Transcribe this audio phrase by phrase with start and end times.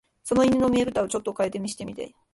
[0.23, 2.25] その犬の眼ぶたを、ちょっとかえしてみて言いました